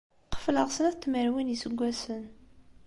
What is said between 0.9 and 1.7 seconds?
n tmerwin n